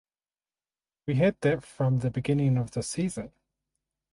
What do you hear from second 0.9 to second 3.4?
We had that from the beginning of the season.